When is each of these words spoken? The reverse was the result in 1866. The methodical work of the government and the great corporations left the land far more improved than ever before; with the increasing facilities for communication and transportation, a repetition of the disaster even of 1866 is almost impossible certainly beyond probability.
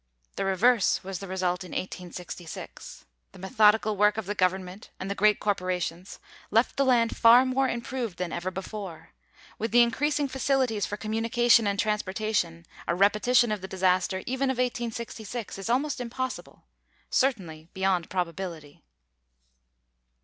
The 0.35 0.45
reverse 0.45 1.03
was 1.03 1.19
the 1.19 1.27
result 1.27 1.63
in 1.63 1.73
1866. 1.73 3.05
The 3.33 3.37
methodical 3.37 3.95
work 3.95 4.17
of 4.17 4.25
the 4.25 4.33
government 4.33 4.89
and 4.99 5.11
the 5.11 5.13
great 5.13 5.39
corporations 5.39 6.17
left 6.49 6.75
the 6.75 6.85
land 6.85 7.15
far 7.15 7.45
more 7.45 7.69
improved 7.69 8.17
than 8.17 8.31
ever 8.33 8.49
before; 8.49 9.09
with 9.59 9.69
the 9.69 9.83
increasing 9.83 10.27
facilities 10.27 10.87
for 10.87 10.97
communication 10.97 11.67
and 11.67 11.77
transportation, 11.79 12.65
a 12.87 12.95
repetition 12.95 13.51
of 13.51 13.61
the 13.61 13.67
disaster 13.67 14.23
even 14.25 14.49
of 14.49 14.57
1866 14.57 15.59
is 15.59 15.69
almost 15.69 16.01
impossible 16.01 16.63
certainly 17.11 17.69
beyond 17.75 18.09
probability. 18.09 18.81